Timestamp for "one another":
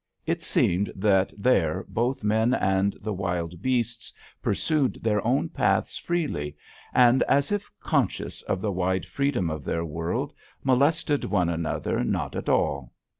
11.25-12.03